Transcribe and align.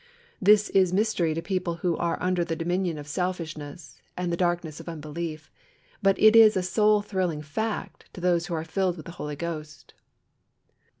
This 0.41 0.71
is 0.71 0.91
mystery 0.91 1.35
to 1.35 1.43
people 1.43 1.75
who 1.75 1.95
are 1.95 2.17
under 2.19 2.43
the 2.43 2.55
dominion 2.55 2.97
of 2.97 3.07
selfishness 3.07 4.01
and 4.17 4.33
the 4.33 4.35
darkness 4.35 4.79
of 4.79 4.89
unbelief, 4.89 5.51
but 6.01 6.17
it 6.17 6.35
is 6.35 6.57
a 6.57 6.63
soul 6.63 7.03
thrilling 7.03 7.43
fact 7.43 8.11
to 8.13 8.19
those 8.19 8.47
who 8.47 8.55
are 8.55 8.63
filled 8.63 8.97
with 8.97 9.05
the 9.05 9.11
Holy 9.21 9.35
Ghost. 9.35 9.93